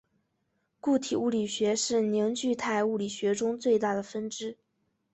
[0.79, 4.57] 固体物理学是凝聚态物理学中最大的分支。